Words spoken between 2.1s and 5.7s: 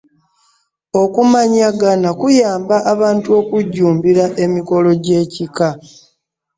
kuyamba abantu okujjumbira emikolo gy'ekika.